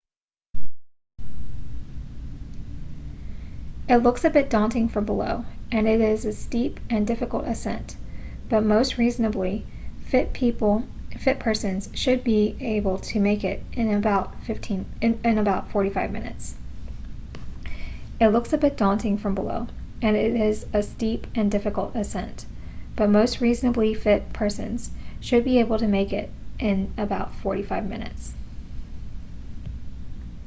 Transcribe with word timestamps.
it 3.89 3.97
looks 3.97 4.23
a 4.23 4.29
bit 4.29 4.49
daunting 4.49 4.87
from 4.87 5.03
below 5.03 5.43
and 5.69 5.85
it 5.85 5.99
is 5.99 6.23
a 6.23 6.31
steep 6.31 6.79
and 6.89 7.05
difficult 7.05 7.43
ascent 7.43 7.93
but 8.47 8.63
most 8.63 8.97
reasonably 8.97 9.65
fit 10.05 10.31
persons 11.37 11.89
should 11.93 12.23
be 12.23 12.55
able 12.61 12.99
to 12.99 13.19
make 13.19 13.43
it 13.43 13.61
in 13.75 13.93
about 14.01 14.33
45 14.41 16.09
minutes 16.09 16.55